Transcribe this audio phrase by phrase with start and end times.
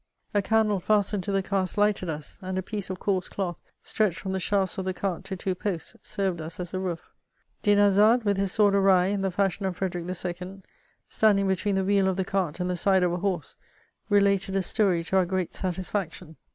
[0.33, 4.17] A candle festened to the cask lighted us, and a piece of coarse cloth, stretched
[4.17, 7.13] from the shafts of the cart to two posts, served us as a roof.
[7.61, 10.61] Dinarzade, with his sword awry, in the frtshion of Frederick II.,
[11.07, 13.57] standing between the wheel of the cart and the side of a horse,
[14.09, 16.35] related a story to our great satisfaction.